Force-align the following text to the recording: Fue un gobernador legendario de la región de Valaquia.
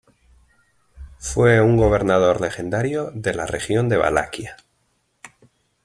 Fue 1.19 1.61
un 1.61 1.77
gobernador 1.77 2.41
legendario 2.41 3.11
de 3.13 3.35
la 3.35 3.45
región 3.45 3.87
de 3.87 3.97
Valaquia. 3.97 4.57